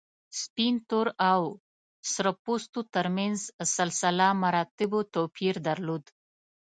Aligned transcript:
سپین، 0.43 0.75
تور 0.89 1.07
او 1.31 1.41
سره 2.13 2.31
پوستو 2.43 2.79
تر 2.93 3.07
منځ 3.17 3.39
سلسله 3.77 4.27
مراتبو 4.43 4.99
توپیر 5.13 5.55
درلود. 5.67 6.03